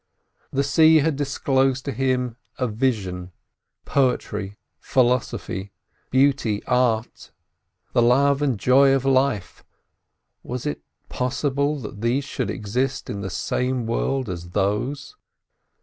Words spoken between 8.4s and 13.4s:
and joy of life—was it possible that these should exist in the